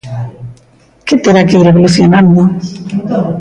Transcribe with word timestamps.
¿Que 1.07 1.15
terá 1.23 1.41
que 1.47 1.57
ir 1.61 1.67
evolucionando? 1.71 2.41